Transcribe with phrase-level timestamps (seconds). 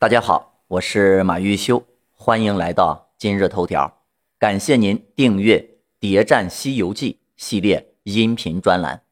[0.00, 4.00] 大家好，我是马玉修，欢迎来到今日头条。
[4.38, 5.58] 感谢您订阅
[6.00, 9.04] 《谍战西游记》系列音频专栏，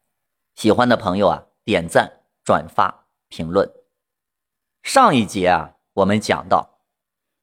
[0.55, 3.71] 喜欢的朋友啊，点赞、转发、评论。
[4.81, 6.79] 上一节啊，我们讲到，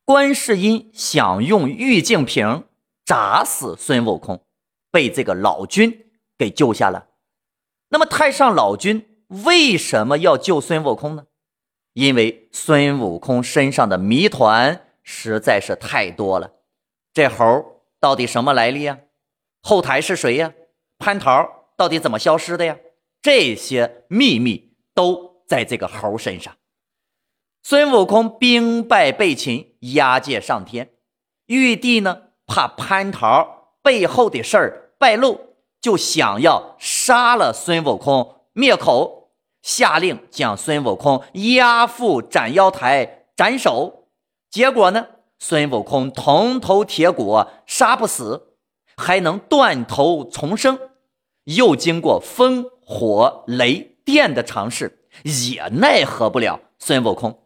[0.04, 2.64] 观世音想用玉净瓶
[3.04, 4.42] 砸死孙悟空，
[4.90, 6.06] 被这个老君
[6.36, 7.10] 给救下了。
[7.90, 11.26] 那么太上老君为什么要救孙悟空呢？
[11.96, 16.52] 因为孙悟空身上的谜团实在是太多了，
[17.14, 18.98] 这猴到底什么来历呀？
[19.62, 20.52] 后台是谁呀？
[20.98, 22.76] 蟠桃到底怎么消失的呀？
[23.22, 26.54] 这些秘密都在这个猴身上。
[27.62, 30.90] 孙悟空兵败被擒，押解上天。
[31.46, 39.25] 玉帝呢，怕蟠桃背后的事儿败露，就想要杀了孙悟空灭口。
[39.66, 44.06] 下令将孙悟空押赴斩妖台斩首，
[44.48, 45.08] 结果呢，
[45.40, 48.54] 孙悟空铜头铁骨杀不死，
[48.96, 50.78] 还能断头重生，
[51.42, 57.42] 又经过风火雷电的尝试，也奈何不了孙悟空。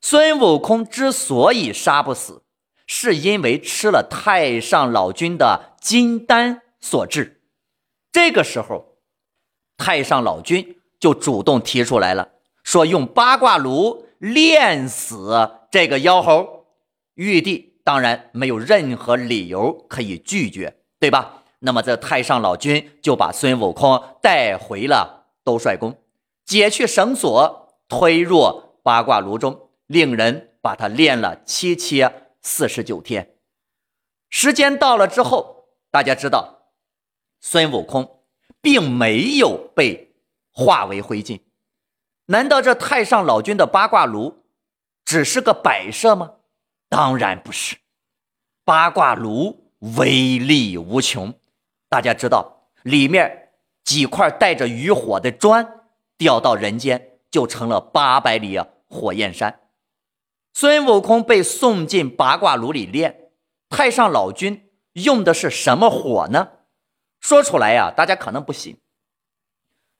[0.00, 2.42] 孙悟空之所以杀不死，
[2.88, 7.40] 是因为吃了太上老君的金丹所致。
[8.10, 8.96] 这个时候，
[9.76, 10.75] 太上老君。
[10.98, 12.30] 就主动提出来了，
[12.62, 16.66] 说用八卦炉炼死这个妖猴。
[17.14, 21.42] 玉帝当然没有任何理由可以拒绝，对吧？
[21.60, 25.96] 那么这太上老君就把孙悟空带回了兜率宫，
[26.44, 32.06] 解去绳索，推入八卦炉中，令人把他炼了七七
[32.42, 33.34] 四十九天。
[34.28, 36.72] 时间到了之后，大家知道，
[37.40, 38.20] 孙悟空
[38.60, 40.05] 并没有被。
[40.56, 41.42] 化为灰烬，
[42.24, 44.46] 难道这太上老君的八卦炉
[45.04, 46.36] 只是个摆设吗？
[46.88, 47.76] 当然不是，
[48.64, 51.34] 八卦炉威力无穷。
[51.90, 53.50] 大家知道，里面
[53.84, 55.82] 几块带着余火的砖
[56.16, 58.58] 掉到人间，就成了八百里
[58.88, 59.60] 火焰山。
[60.54, 63.28] 孙悟空被送进八卦炉里炼，
[63.68, 66.48] 太上老君用的是什么火呢？
[67.20, 68.80] 说出来呀，大家可能不信。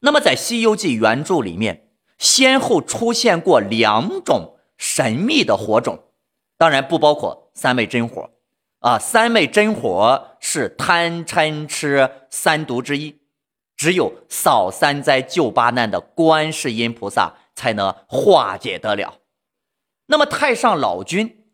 [0.00, 6.10] 那么，在《西游记》原著里面，先后出现过两种神秘的火种，
[6.58, 8.30] 当然不包括三昧真火
[8.80, 8.98] 啊。
[8.98, 13.18] 三昧真火是贪嗔痴三毒之一，
[13.74, 19.20] 只有扫三灾救八难的观世音菩萨才能化解得了。
[20.06, 21.50] 那么，太上老君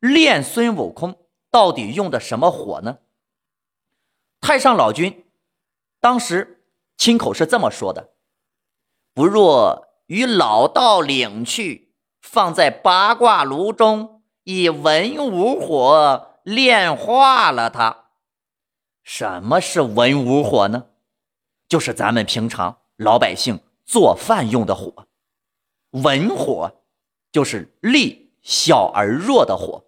[0.00, 1.16] 炼孙悟空
[1.52, 2.98] 到底用的什么火呢？
[4.40, 5.24] 太上老君
[6.00, 6.56] 当时。
[7.00, 8.10] 亲口是这么说的
[9.14, 18.10] ：“不若与老道领去，放在八卦炉中，以文武火炼化了它。
[19.02, 20.88] 什么是文武火呢？
[21.70, 25.06] 就是咱们平常老百姓做饭用的火。
[25.92, 26.82] 文火
[27.32, 29.86] 就是力小而弱的火，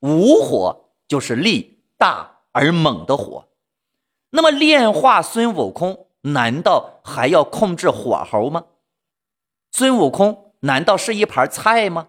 [0.00, 3.46] 武火就是力大而猛的火。
[4.30, 8.64] 那么炼化孙悟空。”难道还要控制火候吗？
[9.70, 12.08] 孙悟空难道是一盘菜吗？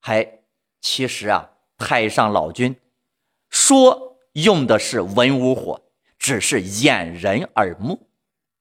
[0.00, 0.40] 还
[0.80, 2.76] 其实啊，太上老君
[3.48, 5.82] 说用的是文武火，
[6.18, 8.08] 只是掩人耳目。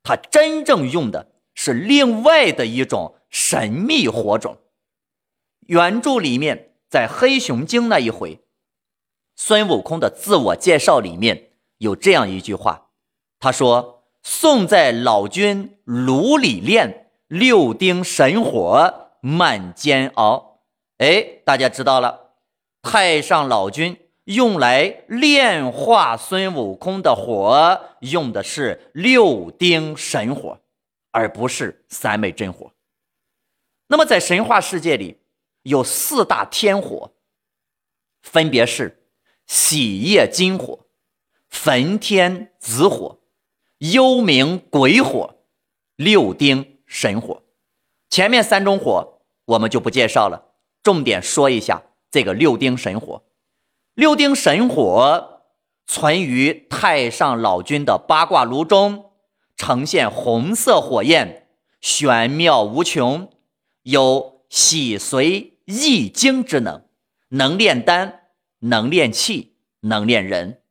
[0.03, 4.59] 他真正用的是另外的一种神秘火种。
[5.62, 8.45] 原著里面在黑熊精那一回，
[9.35, 12.90] 孙悟空的自我介绍里面有这样一句话，
[13.40, 13.94] 他说。
[14.28, 20.62] 送在老君炉里炼，六丁神火慢煎熬。
[20.97, 22.31] 哎，大家知道了，
[22.81, 30.59] 太上老君用来炼化孙悟空的火，用的是六丁神火，
[31.12, 32.72] 而不是三昧真火。
[33.90, 35.19] 那么，在神话世界里，
[35.62, 37.12] 有四大天火，
[38.24, 39.06] 分别是
[39.45, 40.88] 喜业金火、
[41.48, 43.19] 焚天紫火。
[43.80, 45.36] 幽冥鬼火，
[45.98, 47.44] 六丁神火，
[48.10, 53.24] 前面三种火我们就不介绍了，重点说一下这个六丁神火。
[53.94, 55.42] 六丁神火
[55.86, 59.12] 存于太上老君的八卦炉中，
[59.57, 61.50] 呈现红色火焰，
[61.81, 63.30] 玄妙无穷，
[63.83, 66.86] 有洗髓易精之能，
[67.30, 68.21] 能炼丹，
[68.60, 70.62] 能炼气，能炼人。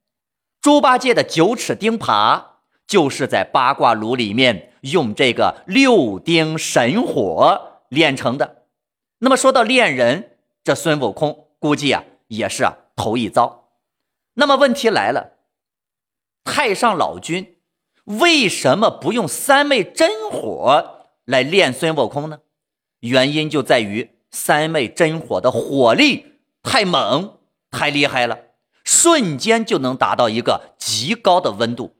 [0.62, 2.53] 猪八戒的九齿钉耙。
[2.86, 8.64] 就是在八卦炉里面用这个六丁神火炼成的。
[9.18, 13.70] 那么说到炼人，这孙悟空估计啊也是啊头一遭。
[14.34, 15.32] 那么问题来了，
[16.44, 17.56] 太上老君
[18.04, 22.40] 为什么不用三昧真火来炼孙悟空呢？
[23.00, 27.38] 原因就在于三昧真火的火力太猛、
[27.70, 28.38] 太厉害了，
[28.82, 31.96] 瞬间就能达到一个极高的温度。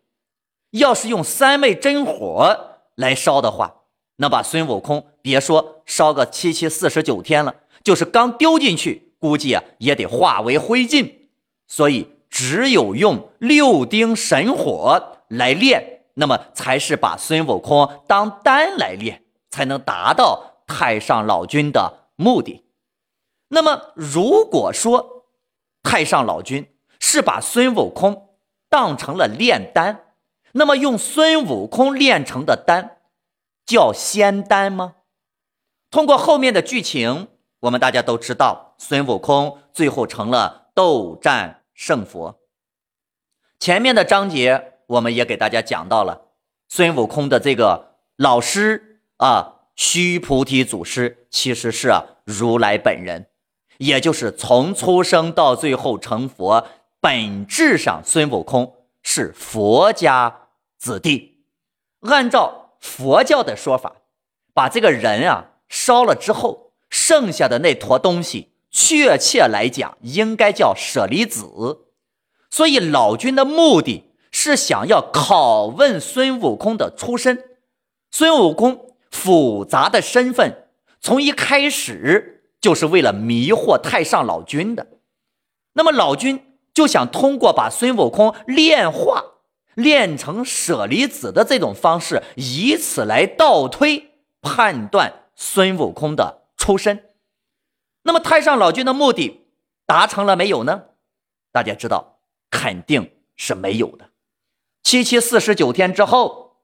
[0.74, 3.74] 要是用三昧真火来烧的话，
[4.16, 11.12] 那把孙悟空别说烧个七七四十九天了，就是刚丢进去，估计啊也得化为灰烬。
[11.66, 12.10] 所以。
[12.36, 19.22] 只有用六丁神火来炼，那么才是把孙悟空当丹来炼，
[19.52, 22.64] 才能达到太上老君的目的。
[23.50, 25.26] 那么，如果说
[25.84, 26.66] 太上老君
[26.98, 28.30] 是把孙悟空
[28.68, 30.13] 当成了炼丹，
[30.54, 32.98] 那么用孙悟空炼成的丹
[33.64, 34.96] 叫仙丹吗？
[35.90, 37.28] 通过后面的剧情，
[37.60, 41.60] 我们大家都知道，孙悟空最后成了斗战。
[41.76, 42.38] 胜佛，
[43.58, 46.28] 前面的章节我们也给大家讲到了
[46.68, 51.92] 孙悟空的这个老师啊，须菩提祖师其实是
[52.24, 53.26] 如来本人，
[53.78, 56.64] 也就是从出生到最后成佛，
[57.00, 60.43] 本质上孙悟空是佛家
[60.84, 61.38] 子弟。
[62.02, 63.96] 按照佛教的说法，
[64.52, 68.50] 把这个人啊烧了之后，剩下的那坨东西。
[68.70, 71.46] 确切来讲，应该叫舍利子。
[72.50, 77.42] 所以老君的目的是想要拷问孙悟空的出身。
[78.10, 80.68] 孙悟空复杂的身份，
[81.00, 84.88] 从一开始就是为了迷惑太上老君的。
[85.72, 89.24] 那么老君就想通过把孙悟空炼化、
[89.74, 94.10] 炼成舍利子的这种方式，以此来倒推
[94.40, 97.10] 判断孙悟空的出身。
[98.02, 99.46] 那么太上老君的目的
[99.86, 100.84] 达成了没有呢？
[101.52, 102.18] 大家知道，
[102.50, 104.10] 肯定是没有的。
[104.82, 106.56] 七七四十九天之后，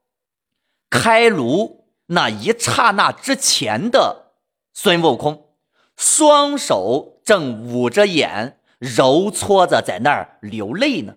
[0.91, 4.33] 开炉那一刹那之前的
[4.75, 5.55] 孙悟空，
[5.97, 11.15] 双手正捂着眼，揉搓着在那儿流泪呢。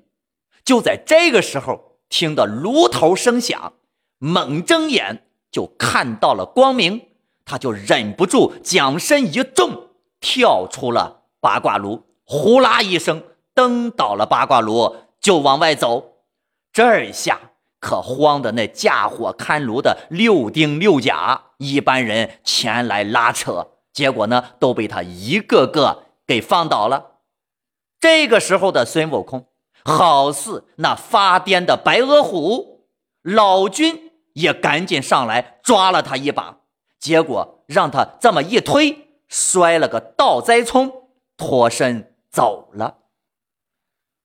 [0.63, 3.73] 就在这个时候，听到炉头声响，
[4.17, 7.07] 猛睁眼就看到了光明，
[7.45, 9.89] 他就忍不住将身一纵。
[10.25, 13.21] 跳出了八卦炉，呼啦一声
[13.53, 16.13] 蹬倒了八卦炉，就往外走。
[16.71, 17.51] 这下
[17.81, 27.17] 可慌的那架火看炉的六丁六甲一般人前来拉扯，结果呢都被他一个个给放倒了。
[27.99, 29.47] 这个时候的孙悟空
[29.85, 32.85] 好似那发癫的白额虎，
[33.21, 36.59] 老君也赶紧上来抓了他一把，
[36.99, 38.99] 结果让他这么一推。
[39.29, 42.99] 摔了个倒栽葱，脱身走了。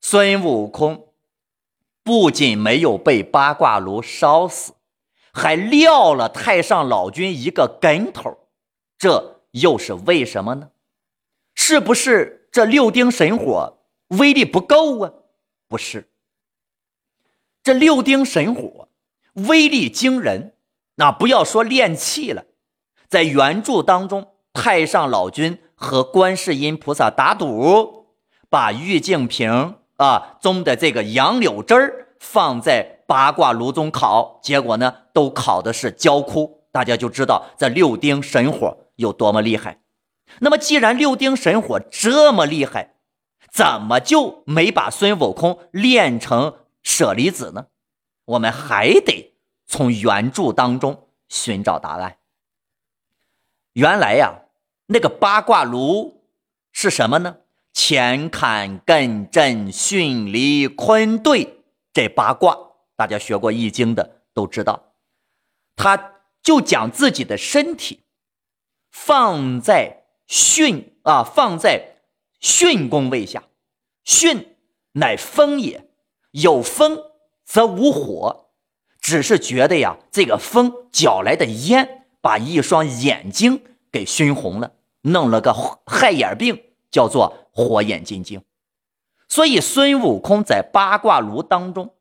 [0.02, 1.14] 孙悟空
[2.04, 4.74] 不仅没有被八卦炉烧死，
[5.32, 8.36] 还撂了太上老君一个跟头，
[8.98, 10.72] 这又是为什么呢？
[11.54, 13.78] 是不是这六丁神火
[14.08, 15.12] 威力不够啊？
[15.68, 16.08] 不是，
[17.62, 18.88] 这六丁神火
[19.34, 20.54] 威力惊人，
[20.96, 22.46] 那不要说炼气了，
[23.08, 24.34] 在原著当中。
[24.54, 28.06] 太上老君和观世音菩萨打赌，
[28.50, 39.78] 把玉净瓶啊中的这个杨柳枝儿放在八卦炉中烤，结果呢都烤的是焦枯，大家就知道这六丁神火有多么厉害。
[40.40, 42.96] 那么既然六丁神火这么厉害，
[43.52, 47.66] 怎么就没把孙悟空炼成舍利子呢？
[48.24, 49.34] 我们还得
[49.66, 52.18] 从原著当中寻找答案。
[53.72, 54.42] 原来呀。
[54.90, 56.22] 那个八卦炉
[56.72, 57.36] 是什么呢？
[57.74, 61.62] 乾坎艮震巽离坤兑
[61.92, 62.56] 这八卦，
[62.96, 64.94] 大家学过易经的都知道。
[65.76, 68.00] 他就将自己的身体
[68.90, 71.97] 放在巽啊，放在
[72.40, 73.44] 巽宫位下。
[74.04, 74.46] 巽
[74.92, 75.88] 乃风也，
[76.30, 76.98] 有风
[77.44, 78.46] 则无火。
[79.00, 84.72] 只是觉得呀，这个风搅来的烟，把一双眼睛给熏红了。
[85.02, 85.54] 弄了个
[85.86, 88.42] 害眼病，叫做火眼金睛。
[89.28, 91.94] 所以孙悟空在八卦炉当中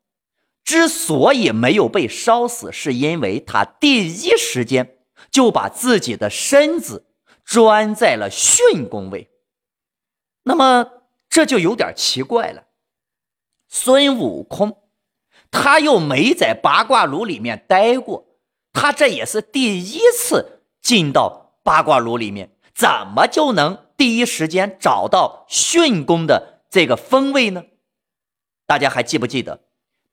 [0.64, 4.98] 之所以没有被烧死，是因为他第一时间
[5.30, 7.06] 就把自己的身子
[7.44, 9.30] 钻在了巽宫位。
[10.48, 12.64] 那么这就有点奇怪了。
[13.68, 14.78] 孙悟空
[15.50, 18.24] 他又没在八卦炉里面待过，
[18.72, 22.56] 他这也是第一次进到八卦炉里面。
[22.74, 27.64] 怎么就能第一时间找到巽宫的这个风位呢？
[28.66, 29.60] 大家还记不记得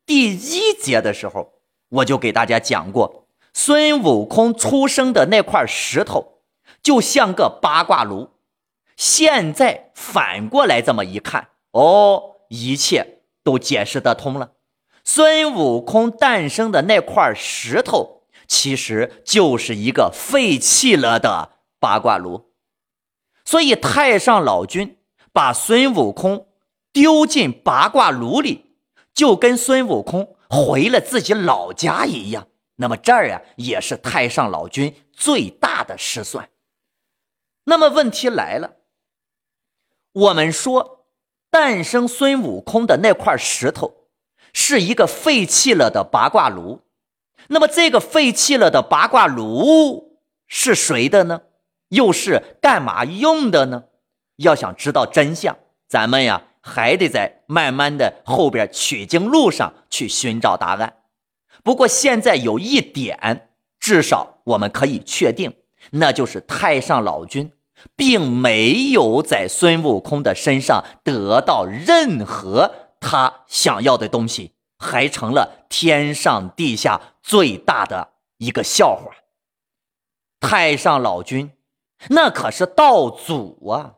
[0.06, 1.54] 第一节的时候，
[1.88, 6.42] 我就给大家讲过，孙悟空出生的那块石头
[6.84, 8.35] 就像个八卦炉。
[8.96, 14.52] 现在反过来这么一看，哦，一切都解释得通了。
[15.04, 22.54] 孙悟空诞生的那块石头，其实就是一个废弃了的八卦炉。
[23.44, 24.98] 所以太上老君
[25.32, 26.48] 把孙悟空
[26.92, 28.78] 丢进八卦炉里，
[29.14, 32.48] 就跟孙悟空回了自己老家一样。
[32.78, 36.50] 那么这儿呀，也是太上老君最大的失算。
[37.66, 38.78] 那么问题来了。
[40.16, 41.08] 我们说，
[41.52, 44.06] 诞生孙悟空的那块石头，
[44.54, 46.80] 是一个废弃了的八卦炉。
[47.50, 51.42] 那么，这个废弃了的八卦炉是谁的呢？
[51.90, 53.84] 又是干嘛用的呢？
[54.38, 61.02] 要想知道真相，咱们呀还得在慢慢的后边取经路上去寻找答案。
[61.62, 63.50] 不过，现在有一点，
[63.82, 65.54] 至少我们可以确定，
[65.92, 67.52] 那就是太上老君。
[67.96, 79.12] 并没有在孙悟空的身上得到任何他想要的东西，还成了天上地下最大的一个笑话。
[80.40, 81.52] 太上老君，
[82.10, 83.96] 那可是道祖啊！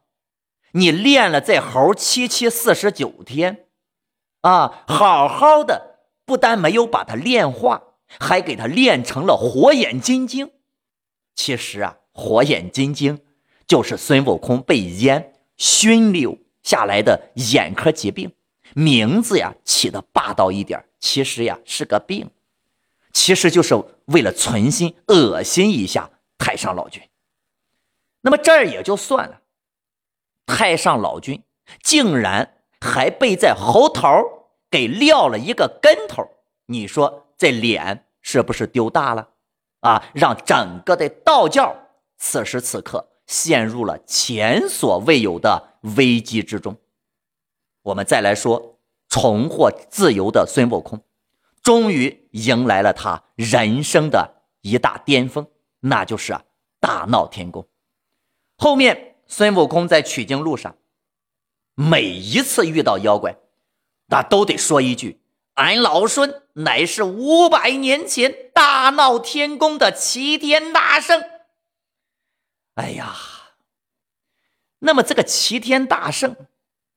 [0.72, 3.68] 你练了这猴七七四十九天，
[4.42, 7.82] 啊，好好的，不但没有把他炼化，
[8.20, 10.52] 还给他练成了火眼金睛。
[11.34, 13.22] 其实啊，火眼金睛。
[13.68, 18.34] 就是孙悟空被烟熏溜下来的眼科疾病，
[18.74, 22.30] 名字呀起的霸道一点，其实呀是个病，
[23.12, 27.02] 其实就是为了存心恶心一下太上老君。
[28.22, 29.42] 那么这儿也就算了，
[30.46, 31.44] 太上老君
[31.84, 34.08] 竟然还被在猴头
[34.70, 36.30] 给撂了一个跟头，
[36.68, 39.30] 你说这脸是不是丢大了
[39.82, 40.04] 啊？
[40.14, 41.76] 让整个的道教
[42.18, 43.10] 此时此刻。
[43.28, 46.76] 陷入了前所未有的危机之中。
[47.84, 51.02] 我们再来说重获自由的孙悟空，
[51.62, 55.48] 终于迎来了他人生的一大巅峰，
[55.82, 56.38] 那就是
[56.80, 57.68] 大闹天宫。
[58.58, 60.76] 后面孙悟空在取经路上，
[61.76, 63.38] 每一次遇到妖怪，
[64.08, 65.22] 那都得说一句
[65.56, 71.22] ：“俺老孙乃是五百年前大闹天宫的齐天大圣。”
[72.78, 73.16] 哎呀，
[74.80, 76.36] 那么这个齐天大圣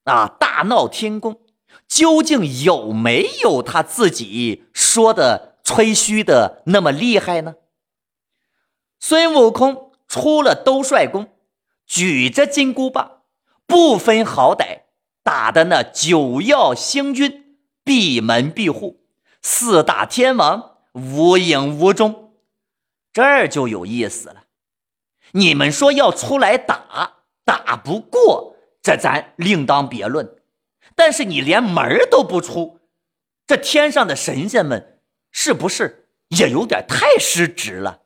[0.05, 1.41] 啊，大闹天宫，
[1.89, 7.55] 究竟有没有他自己说的吹嘘的那么厉害呢？
[8.99, 11.33] 孙悟空出了兜率宫，
[11.87, 13.23] 举着金箍棒，
[13.67, 14.83] 不分好歹，
[15.23, 19.01] 打的那九曜星君闭门闭户，
[19.41, 22.35] 四大天王无影无踪，
[23.15, 24.45] 这儿就有意思了。
[25.33, 30.37] 你们说要出来打，打不过，这咱另当别论。
[30.95, 32.81] 但是你连门都不出，
[33.47, 38.01] 这天上的神仙们是不是也有点太失职了？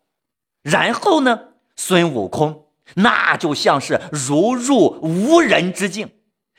[0.62, 6.10] 然后呢，孙悟空那就像是如入无人之境，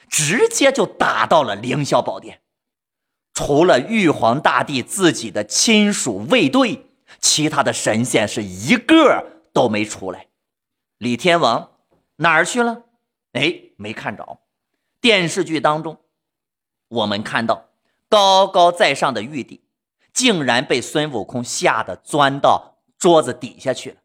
[0.10, 2.42] 直接就打到了凌霄宝殿。
[3.34, 6.86] 除了玉皇大帝自己的亲属卫队，
[7.20, 10.28] 其他的神仙是一个都没出来。
[10.98, 11.72] 李天王
[12.18, 12.84] 哪儿去了？
[13.34, 14.40] 哎，没看着。
[15.02, 15.98] 电视剧当中，
[16.88, 17.66] 我们看到
[18.08, 19.62] 高高在上的玉帝，
[20.14, 23.98] 竟然被孙悟空吓得钻到桌子底下去了。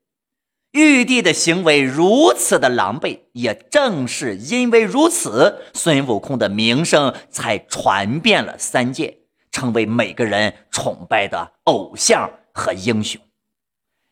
[0.72, 9.20] 玉帝的行为如此的狼狈，也正是因为如此，孙悟空的名声才传遍了三界，
[9.52, 13.20] 成为每个人崇拜的偶像和英雄。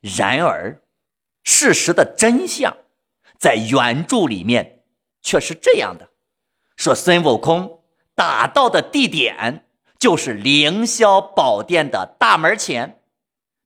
[0.01, 0.81] 然而。
[1.45, 2.77] 事实的真相，
[3.39, 4.83] 在原著里面
[5.23, 6.11] 却是这样的：
[6.77, 7.83] 说孙悟空
[8.15, 9.67] 打到的地点
[9.99, 13.03] 就是凌霄宝殿的大门前，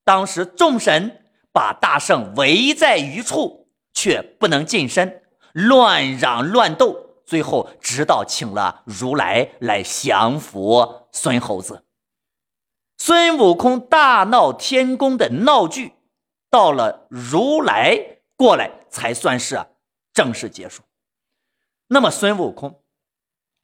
[0.05, 11.85] 当时众神把大圣围在一处，却不能近身，乱嚷乱斗，最后直到请了如来来降服孙猴子。
[12.97, 15.95] 孙悟空大闹天宫的闹剧。
[16.53, 19.65] 到了如来过来才算是
[20.13, 20.83] 正式结束。
[21.87, 22.83] 那么孙悟空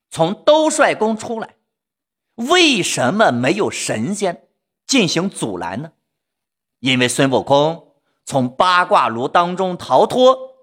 [0.08, 1.56] 从兜率宫出来，
[2.36, 4.48] 为什么没有神仙
[4.86, 5.92] 进行阻拦呢？
[6.78, 7.92] 因为孙悟空
[8.24, 10.56] 从八卦炉当中逃脱，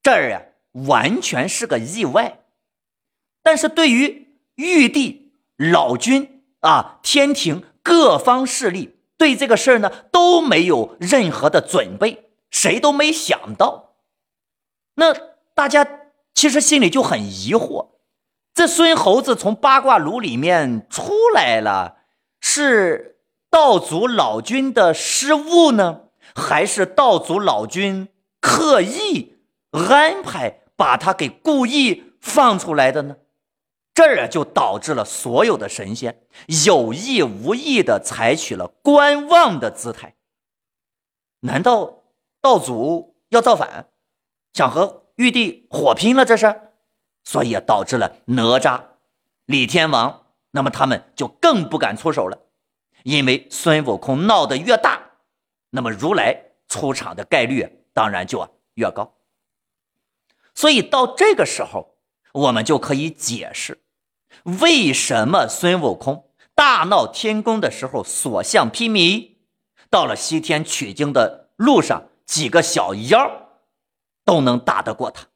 [0.00, 0.42] 这儿呀
[0.86, 2.44] 完全是个意外。
[3.42, 13.94] 但是对于玉帝、老君啊、天庭各方势力，对这个事儿呢都没有任何的准备，谁都没想到。
[14.96, 15.14] 那
[15.54, 15.86] 大家
[16.34, 17.88] 其实心里就很疑惑：
[18.54, 21.98] 这孙猴子从八卦炉里面出来了，
[22.40, 23.18] 是
[23.50, 26.02] 道祖老君的失误呢？
[26.34, 28.08] 还是道祖老君
[28.40, 29.36] 刻意
[29.70, 33.16] 安排把他给故意放出来的呢？
[33.94, 36.26] 这儿就导致了所有的神仙
[36.66, 40.16] 有意无意的采取了观望的姿态。
[41.40, 42.02] 难道
[42.40, 43.88] 道祖要造反，
[44.52, 46.24] 想和玉帝火拼了？
[46.24, 46.72] 这是，
[47.22, 48.82] 所以导致了哪吒、
[49.46, 52.38] 李天王，那么他们就更不敢出手了，
[53.04, 55.12] 因为孙悟空闹得越大。
[55.70, 59.14] 那么如来出场的概率当然就越高，
[60.54, 61.96] 所以到这个时候，
[62.32, 63.83] 我们就可以解释
[64.42, 69.36] 为什么孙悟空大闹天宫的时候所向披靡，
[69.90, 73.48] 到了西天取经的路上，几个小妖
[74.24, 75.26] 都能打得过他。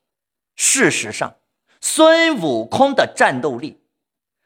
[0.56, 1.36] 事实上，
[1.80, 3.80] 孙悟空的战斗力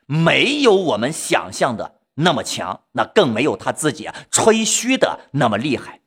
[0.07, 2.01] 没有我们想象的。
[2.17, 6.01] 那么强，那更没有他自己吹嘘的那么厉害。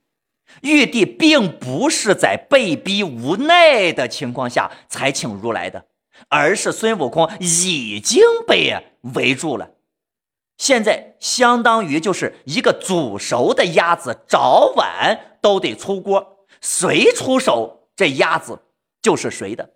[0.62, 5.88] 玉帝并不是在被逼无奈的情况下才请如来的，
[6.30, 9.72] 而是孙悟空已经被围住了。
[10.58, 18.60] 现在相当于就是一个煮熟的鸭子，早晚都得出锅，谁出手，这鸭子
[19.02, 19.72] 就是谁的。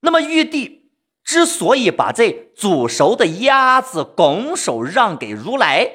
[0.00, 0.80] 那么玉帝。
[1.24, 5.88] 之所以把这煮熟的鸭子拱手让给如来，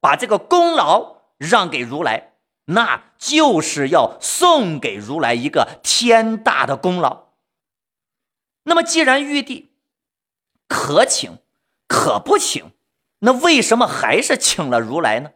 [0.00, 2.32] 把这个功劳让给如来，
[2.64, 7.23] 那就是要送给如来一个天大的功劳。
[8.64, 9.70] 那么，既然玉帝
[10.66, 11.38] 可请
[11.86, 12.72] 可不请，
[13.20, 15.32] 那为什么还是请了如来呢？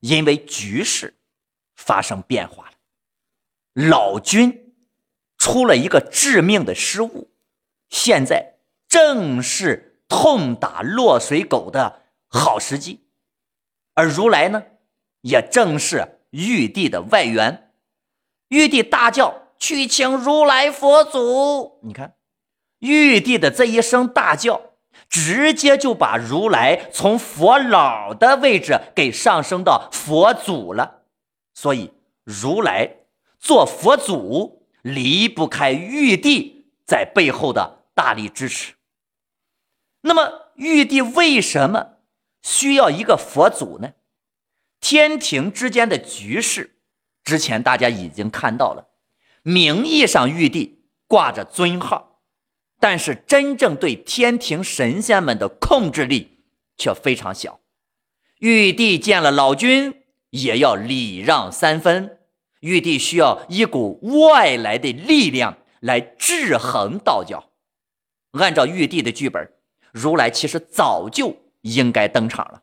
[0.00, 1.18] 因为局势
[1.74, 2.72] 发生变化了，
[3.88, 4.74] 老君
[5.38, 7.30] 出了一个致命的失误。
[7.88, 8.58] 现在
[8.88, 13.06] 正是痛打落水狗的好时机，
[13.94, 14.64] 而如来呢，
[15.22, 17.72] 也正是玉帝的外援。
[18.48, 22.16] 玉帝大叫：“去请如来佛祖！”你看，
[22.80, 24.60] 玉帝的这一声大叫，
[25.08, 31.04] 直接就把如来从佛老的位置给上升到佛祖了。
[31.54, 31.92] 所以，
[32.24, 32.96] 如来
[33.40, 37.84] 做佛祖离不开玉帝在背后的。
[37.96, 38.74] 大力支持。
[40.00, 41.98] 那么，玉帝为什么
[42.42, 43.92] 需要一个佛祖呢？
[44.80, 46.80] 天庭之间的局势，
[47.22, 48.88] 之前大家已经看到了。
[49.44, 52.22] 名义上玉帝挂着尊号，
[52.80, 56.38] 但是真正对天庭神仙们的控制力
[56.78, 57.60] 却非常小。
[58.38, 62.20] 玉帝见了老君，也要礼让三分。
[62.60, 67.50] 玉帝需要一股外来的力量来制衡道教。
[68.32, 69.52] 按照玉帝的剧本，
[69.92, 72.62] 如来其实早就应该登场了，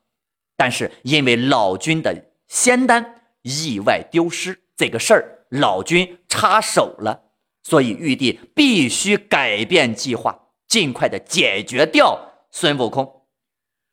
[0.58, 7.26] 但是因为老君的仙丹意外丢失这个事儿，老君插手了，
[7.62, 13.28] 所以玉帝必须改变计划，尽快的解决掉孙悟空。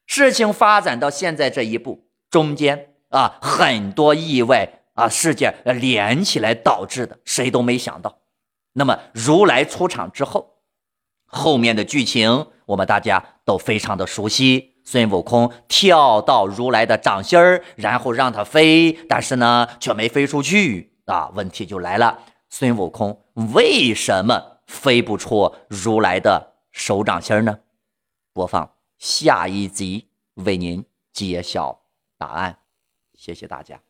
[0.06, 8.20] 事情发展到现在这一步，中间啊很多意外啊事件连起来导致的，谁都没想到。
[8.72, 10.54] 那么如来出场之后。
[11.30, 21.28] 后面的剧情我们大家都非常的熟悉，孙悟空跳到如来的掌心儿，然后让他飞，但是呢却没飞出去啊。
[21.34, 22.18] 问题就来了，
[22.48, 27.60] 孙悟空为什么飞不出如来的手掌心呢？
[28.32, 31.80] 播放下一集为您揭晓
[32.16, 32.60] 答案，
[33.14, 33.87] 谢谢大家。